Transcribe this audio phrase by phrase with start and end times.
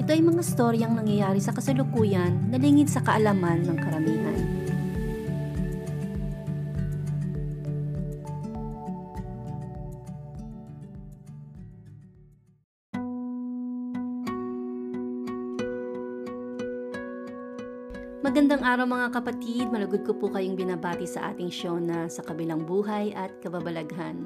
[0.00, 4.40] ito ay mga storyang nangyayari sa kasalukuyan na lingid sa kaalaman ng karamihan.
[18.24, 22.64] Magandang araw mga kapatid, malugod ko po kayong binabati sa ating show na sa kabilang
[22.64, 24.24] buhay at kababalaghan.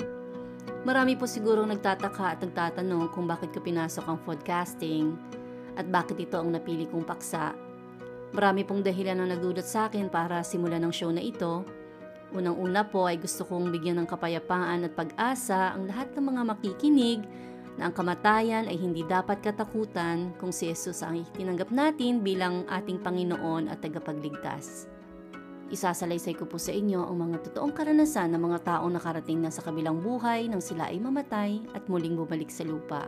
[0.86, 5.18] Marami po siguro nagtataka at nagtatanong kung bakit ko pinasok ang podcasting
[5.74, 7.54] at bakit ito ang napili kong paksa.
[8.34, 11.62] Marami pong dahilan ang nagdudot sa akin para simulan ng show na ito.
[12.34, 17.22] Unang-una po ay gusto kong bigyan ng kapayapaan at pag-asa ang lahat ng mga makikinig
[17.78, 22.98] na ang kamatayan ay hindi dapat katakutan kung si Jesus ang itinanggap natin bilang ating
[23.02, 24.90] Panginoon at tagapagligtas.
[25.70, 29.62] Isasalaysay ko po sa inyo ang mga totoong karanasan ng mga taong nakarating na sa
[29.62, 33.06] kabilang buhay nang sila ay mamatay at muling bumalik sa lupa.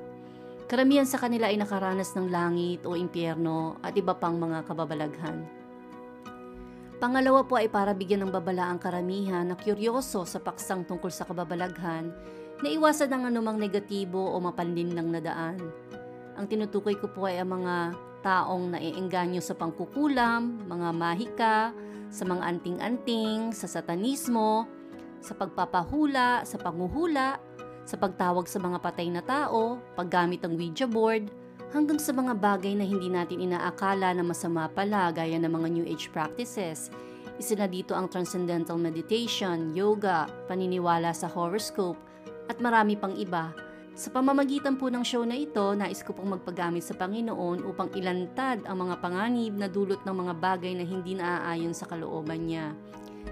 [0.66, 5.46] Karamihan sa kanila ay nakaranas ng langit o impyerno at iba pang mga kababalaghan.
[6.98, 11.22] Pangalawa po ay para bigyan ng babala ang karamihan na kuryoso sa paksang tungkol sa
[11.22, 12.10] kababalaghan
[12.64, 15.60] na iwasan ang anumang negatibo o mapanlinlang na daan.
[16.34, 17.94] Ang tinutukoy ko po ay ang mga
[18.26, 21.56] taong naiengganyo sa pangkukulam, mga mahika,
[22.10, 24.66] sa mga anting-anting, sa satanismo,
[25.22, 27.38] sa pagpapahula, sa panguhula,
[27.86, 31.30] sa pagtawag sa mga patay na tao, paggamit ng Ouija board,
[31.70, 35.86] hanggang sa mga bagay na hindi natin inaakala na masama pala gaya ng mga New
[35.86, 36.90] Age practices.
[37.38, 41.98] Isa na dito ang transcendental meditation, yoga, paniniwala sa horoscope,
[42.50, 43.54] at marami pang iba.
[43.96, 48.60] Sa pamamagitan po ng show na ito, nais ko pong magpagamit sa Panginoon upang ilantad
[48.68, 52.76] ang mga panganib na dulot ng mga bagay na hindi naaayon sa kalooban niya.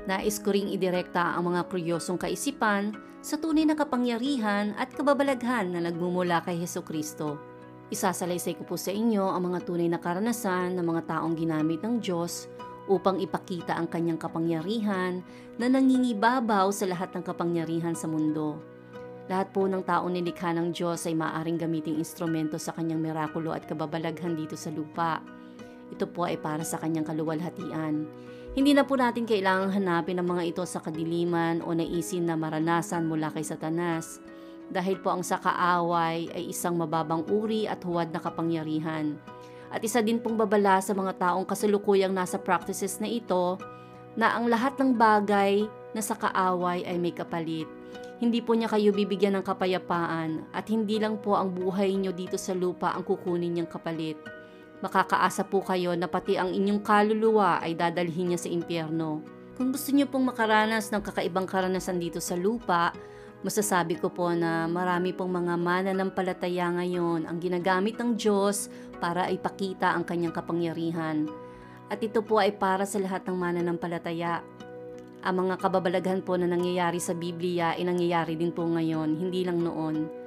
[0.04, 2.92] Nais ko ring idirekta ang mga kuryosong kaisipan
[3.24, 7.40] sa tunay na kapangyarihan at kababalaghan na nagmumula kay Heso Kristo.
[7.88, 12.02] Isasalaysay ko po sa inyo ang mga tunay na karanasan ng mga taong ginamit ng
[12.02, 12.50] Diyos
[12.84, 15.24] upang ipakita ang kanyang kapangyarihan
[15.56, 18.60] na nangingibabaw sa lahat ng kapangyarihan sa mundo.
[19.24, 23.64] Lahat po ng taong nilikha ng Diyos ay maaaring gamiting instrumento sa kanyang mirakulo at
[23.64, 25.24] kababalaghan dito sa lupa.
[25.88, 28.04] Ito po ay para sa kanyang kaluwalhatian.
[28.54, 33.02] Hindi na po natin kailangang hanapin ang mga ito sa kadiliman o naisin na maranasan
[33.02, 34.22] mula kay Satanas
[34.70, 39.18] dahil po ang sakaaway ay isang mababang uri at huwad na kapangyarihan.
[39.74, 43.58] At isa din pong babala sa mga taong kasalukuyang nasa practices na ito
[44.14, 47.66] na ang lahat ng bagay na sa kaaway ay may kapalit.
[48.22, 52.38] Hindi po niya kayo bibigyan ng kapayapaan at hindi lang po ang buhay niyo dito
[52.38, 54.43] sa lupa ang kukunin niyang kapalit
[54.84, 59.24] makakaasa po kayo na pati ang inyong kaluluwa ay dadalhin niya sa impyerno.
[59.56, 62.92] Kung gusto niyo pong makaranas ng kakaibang karanasan dito sa lupa,
[63.40, 68.68] masasabi ko po na marami pong mga mananampalataya ngayon ang ginagamit ng Diyos
[69.00, 71.32] para ipakita ang kanyang kapangyarihan.
[71.88, 74.44] At ito po ay para sa lahat ng mananampalataya.
[75.24, 79.64] Ang mga kababalaghan po na nangyayari sa Biblia ay nangyayari din po ngayon, hindi lang
[79.64, 80.23] noon.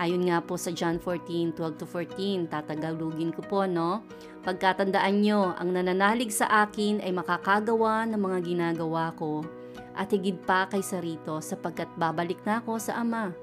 [0.00, 4.00] Ayon nga po sa John 14, 12 to 14, tatagalugin ko po, no?
[4.40, 9.44] Pagkatandaan nyo, ang nananalig sa akin ay makakagawa ng mga ginagawa ko
[9.92, 13.36] at higit pa kay sarito sapagkat babalik na ako sa Ama.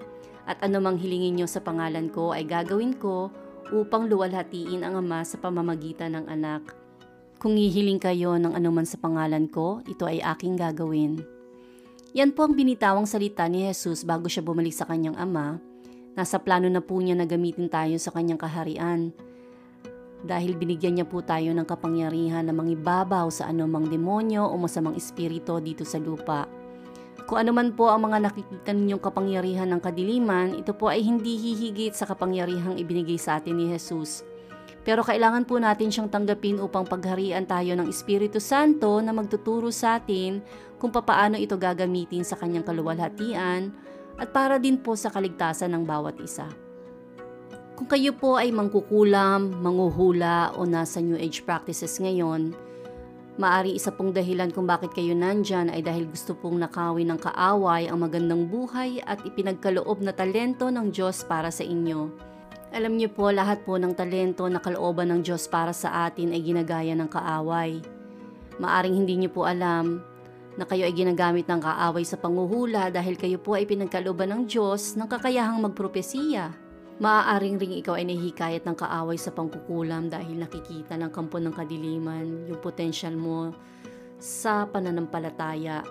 [0.49, 3.29] At anumang hilingin nyo sa pangalan ko ay gagawin ko
[3.69, 6.73] upang luwalhatiin ang Ama sa pamamagitan ng anak.
[7.37, 11.21] Kung hihiling kayo ng anuman sa pangalan ko, ito ay aking gagawin.
[12.17, 15.61] Yan po ang binitawang salita ni Jesus bago siya bumalik sa kanyang ama
[16.17, 19.13] Nasa plano na po niya na gamitin tayo sa kanyang kaharian.
[20.25, 25.61] Dahil binigyan niya po tayo ng kapangyarihan na mangibabaw sa anumang demonyo o masamang espiritu
[25.61, 26.49] dito sa lupa.
[27.29, 31.37] Kung ano man po ang mga nakikita ninyong kapangyarihan ng kadiliman, ito po ay hindi
[31.37, 34.25] hihigit sa kapangyarihang ibinigay sa atin ni Jesus.
[34.81, 40.01] Pero kailangan po natin siyang tanggapin upang pagharian tayo ng Espiritu Santo na magtuturo sa
[40.01, 40.41] atin
[40.81, 43.69] kung papaano ito gagamitin sa kanyang kaluwalhatian
[44.17, 46.49] at para din po sa kaligtasan ng bawat isa.
[47.77, 52.57] Kung kayo po ay mangkukulam, manguhula o nasa New Age practices ngayon,
[53.37, 57.85] maari isa pong dahilan kung bakit kayo nandyan ay dahil gusto pong nakawin ng kaaway
[57.85, 62.09] ang magandang buhay at ipinagkaloob na talento ng Diyos para sa inyo.
[62.73, 66.41] Alam niyo po, lahat po ng talento na kalooban ng Diyos para sa atin ay
[66.41, 67.77] ginagaya ng kaaway.
[68.57, 70.01] Maaring hindi niyo po alam
[70.57, 74.97] na kayo ay ginagamit ng kaaway sa panguhula dahil kayo po ay pinagkalooban ng Diyos
[74.97, 76.51] ng kakayahang magpropesiya.
[76.97, 82.49] Maaaring ring ikaw ay nahihikayat ng kaaway sa pangkukulam dahil nakikita ng kampo ng kadiliman
[82.49, 83.53] yung potensyal mo
[84.17, 85.85] sa pananampalataya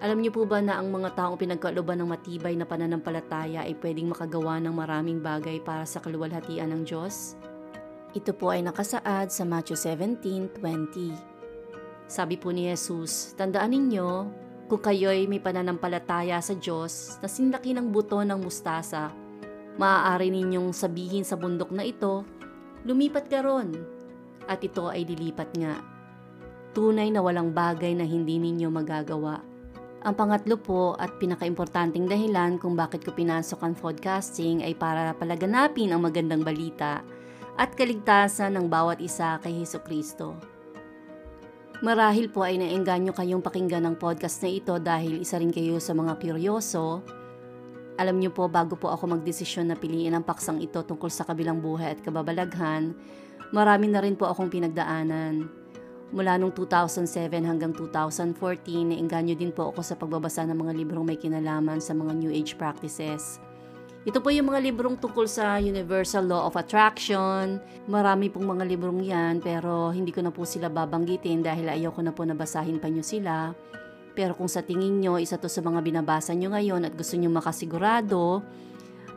[0.00, 4.08] alam niyo po ba na ang mga taong pinagkalooban ng matibay na pananampalataya ay pwedeng
[4.08, 7.36] makagawa ng maraming bagay para sa kaluwalhatian ng Diyos?
[8.16, 11.29] Ito po ay nakasaad sa Matthew 17:20.
[12.10, 14.08] Sabi po ni Jesus, tandaan ninyo,
[14.66, 19.14] kung kayo'y may pananampalataya sa Diyos na sinlaki ng buto ng mustasa,
[19.78, 22.26] maaari ninyong sabihin sa bundok na ito,
[22.82, 23.78] lumipat ka ron,
[24.50, 25.78] at ito ay lilipat nga.
[26.74, 29.38] Tunay na walang bagay na hindi ninyo magagawa.
[30.02, 35.94] Ang pangatlo po at pinakaimportanteng dahilan kung bakit ko pinasok ang podcasting ay para palaganapin
[35.94, 37.06] ang magandang balita
[37.54, 40.49] at kaligtasan ng bawat isa kay Heso Kristo.
[41.80, 45.96] Marahil po ay naengganyo kayong pakinggan ng podcast na ito dahil isa rin kayo sa
[45.96, 47.00] mga kuryoso.
[47.96, 51.60] Alam niyo po bago po ako magdesisyon na piliin ang paksang ito tungkol sa kabilang
[51.60, 52.92] buhay at kababalaghan,
[53.52, 55.60] marami na rin po akong pinagdaanan
[56.10, 58.34] Mula nung 2007 hanggang 2014,
[58.66, 62.58] nainganyo din po ako sa pagbabasa ng mga librong may kinalaman sa mga New Age
[62.58, 63.38] practices.
[64.00, 67.60] Ito po yung mga librong tungkol sa Universal Law of Attraction.
[67.84, 72.00] Marami pong mga librong yan pero hindi ko na po sila babanggitin dahil ayaw ko
[72.00, 73.52] na po nabasahin pa nyo sila.
[74.16, 77.28] Pero kung sa tingin nyo, isa to sa mga binabasa nyo ngayon at gusto nyo
[77.28, 78.40] makasigurado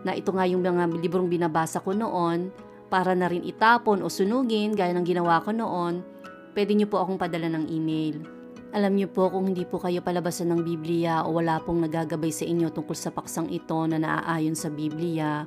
[0.04, 2.52] na ito nga yung mga librong binabasa ko noon
[2.92, 6.04] para na rin itapon o sunugin gaya ng ginawa ko noon,
[6.52, 8.33] pwede niyo po akong padala ng email.
[8.74, 12.42] Alam niyo po kung hindi po kayo palabasan ng Biblia o wala pong nagagabay sa
[12.42, 15.46] inyo tungkol sa paksang ito na naaayon sa Biblia,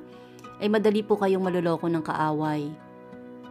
[0.63, 2.71] ay madali po kayong maluloko ng kaaway.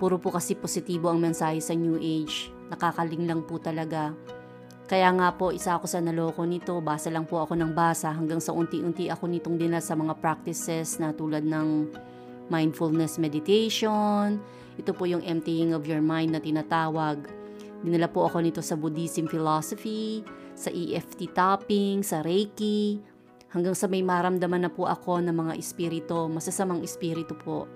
[0.01, 2.49] Puro po kasi positibo ang mensahe sa New Age.
[2.73, 4.17] Nakakaling lang po talaga.
[4.89, 6.73] Kaya nga po, isa ako sa naloko nito.
[6.81, 10.97] Basa lang po ako ng basa hanggang sa unti-unti ako nitong dinala sa mga practices
[10.97, 11.93] na tulad ng
[12.49, 14.41] mindfulness meditation.
[14.81, 17.36] Ito po yung emptying of your mind na tinatawag
[17.85, 20.25] Dinala po ako nito sa Buddhism philosophy,
[20.57, 22.97] sa EFT tapping, sa Reiki,
[23.53, 27.69] hanggang sa may maramdaman na po ako ng mga espiritu, masasamang espiritu po.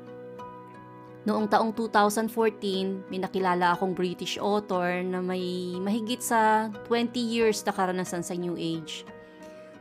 [1.29, 7.77] Noong taong 2014, may nakilala akong British author na may mahigit sa 20 years na
[7.77, 9.05] karanasan sa New Age.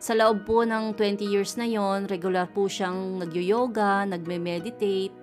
[0.04, 5.16] Sa loob po ng 20 years na yon, regular po siyang nagyo-yoga, nagme-meditate,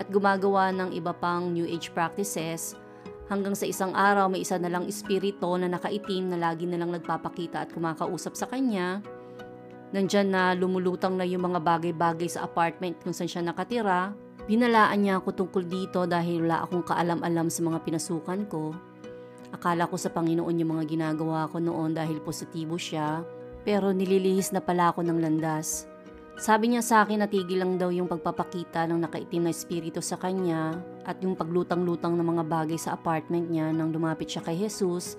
[0.00, 2.76] at gumagawa ng iba pang New Age practices
[3.32, 6.92] Hanggang sa isang araw may isa na lang espirito na nakaitim na lagi na lang
[6.92, 9.00] nagpapakita at kumakausap sa kanya.
[9.96, 14.12] Nandyan na lumulutang na yung mga bagay-bagay sa apartment kung saan siya nakatira.
[14.44, 18.76] Binalaan niya ako tungkol dito dahil wala akong kaalam-alam sa mga pinasukan ko.
[19.48, 23.24] Akala ko sa Panginoon yung mga ginagawa ko noon dahil positibo siya,
[23.64, 25.88] pero nililihis na pala ako ng landas.
[26.36, 30.20] Sabi niya sa akin na tigil lang daw yung pagpapakita ng nakaitim na espiritu sa
[30.20, 35.18] kanya at yung paglutang-lutang ng mga bagay sa apartment niya nang lumapit siya kay Jesus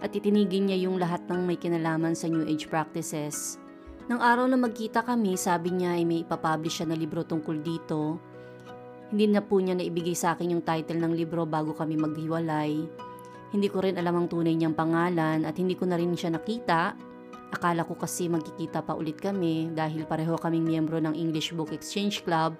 [0.00, 3.60] at itinigin niya yung lahat ng may kinalaman sa New Age practices.
[4.08, 8.18] Nang araw na magkita kami, sabi niya ay may ipapublish siya na libro tungkol dito.
[9.14, 12.74] Hindi na po niya naibigay sa akin yung title ng libro bago kami maghiwalay.
[13.50, 17.10] Hindi ko rin alam ang tunay niyang pangalan at hindi ko na rin siya nakita
[17.50, 22.22] Akala ko kasi magkikita pa ulit kami dahil pareho kaming miyembro ng English Book Exchange
[22.22, 22.54] Club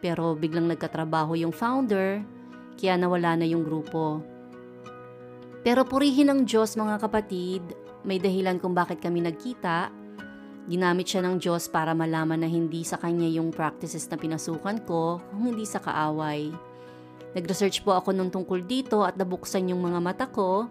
[0.00, 2.22] pero biglang nagkatrabaho yung founder
[2.76, 4.20] kaya nawala na yung grupo.
[5.66, 7.62] Pero purihin ng Diyos mga kapatid,
[8.06, 9.90] may dahilan kung bakit kami nagkita.
[10.66, 15.18] Ginamit siya ng Diyos para malaman na hindi sa kanya yung practices na pinasukan ko
[15.18, 16.50] kung hindi sa kaaway.
[17.34, 20.70] Nag-research po ako nung tungkol dito at nabuksan yung mga mata ko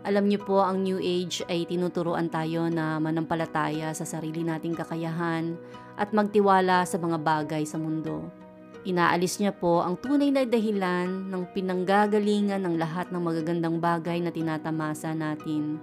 [0.00, 5.60] alam niyo po, ang New Age ay tinuturuan tayo na manampalataya sa sarili nating kakayahan
[6.00, 8.32] at magtiwala sa mga bagay sa mundo.
[8.88, 14.32] Inaalis niya po ang tunay na dahilan ng pinanggagalingan ng lahat ng magagandang bagay na
[14.32, 15.76] tinatamasa natin.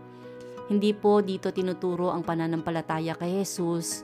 [0.65, 4.01] Hindi po dito tinuturo ang pananampalataya kay Jesus,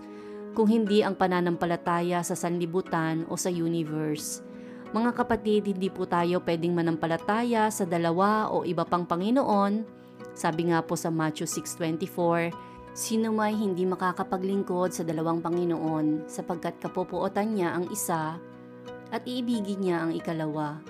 [0.54, 4.46] kung hindi ang pananampalataya sa sanlibutan o sa universe.
[4.94, 10.82] Mga kapatid, hindi po tayo pwedeng manampalataya sa dalawa o iba pang Panginoon sabi nga
[10.82, 17.90] po sa Matthew 6.24, Sino may hindi makakapaglingkod sa dalawang Panginoon sapagkat kapupuotan niya ang
[17.90, 18.38] isa
[19.14, 20.82] at iibigin niya ang ikalawa.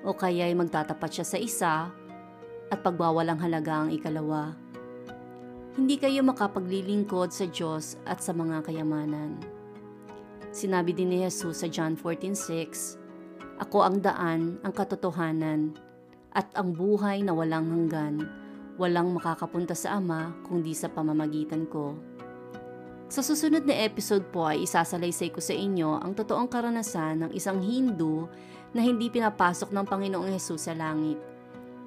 [0.00, 1.74] O kaya'y magtatapat siya sa isa
[2.72, 4.56] at pagbawalang halaga ang ikalawa.
[5.76, 9.38] Hindi kayo makapaglilingkod sa Diyos at sa mga kayamanan.
[10.48, 12.96] Sinabi din ni Jesus sa John 14.6,
[13.62, 15.76] Ako ang daan, ang katotohanan,
[16.32, 18.26] at ang buhay na walang hanggan.
[18.80, 21.98] Walang makakapunta sa Ama kundi sa pamamagitan ko.
[23.08, 27.56] Sa susunod na episode po ay isasalaysay ko sa inyo ang totoong karanasan ng isang
[27.56, 28.28] Hindu
[28.76, 31.16] na hindi pinapasok ng Panginoong Hesus sa langit.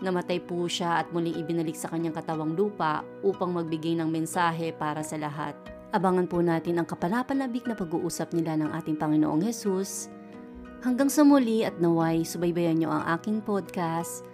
[0.02, 5.06] Namatay po siya at muling ibinalik sa kanyang katawang lupa upang magbigay ng mensahe para
[5.06, 5.54] sa lahat.
[5.94, 10.10] Abangan po natin ang kapalapalabik na pag-uusap nila ng ating Panginoong Hesus.
[10.82, 14.26] Hanggang sa muli at naway, subaybayan niyo ang aking podcast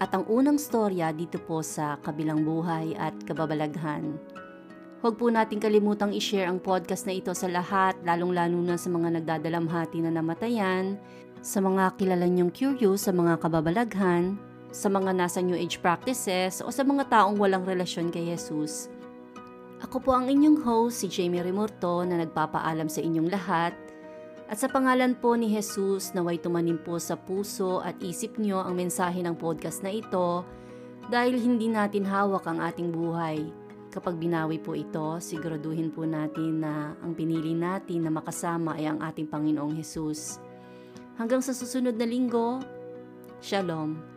[0.00, 4.16] at ang unang storya dito po sa Kabilang Buhay at Kababalaghan.
[5.04, 9.20] Huwag po nating kalimutang i-share ang podcast na ito sa lahat, lalong-lalo na sa mga
[9.20, 10.96] nagdadalamhati na namatayan,
[11.44, 14.40] sa mga kilala niyong curious sa mga kababalaghan,
[14.72, 18.88] sa mga nasa New Age practices o sa mga taong walang relasyon kay Jesus.
[19.84, 23.76] Ako po ang inyong host, si Jamie Remorto, na nagpapaalam sa inyong lahat.
[24.48, 28.72] At sa pangalan po ni Jesus, naway tumanim po sa puso at isip niyo ang
[28.72, 30.48] mensahe ng podcast na ito
[31.12, 33.63] dahil hindi natin hawak ang ating buhay
[33.94, 38.98] Kapag binawi po ito, siguraduhin po natin na ang pinili natin na makasama ay ang
[38.98, 40.42] ating Panginoong Hesus.
[41.14, 42.58] Hanggang sa susunod na linggo,
[43.38, 44.13] Shalom.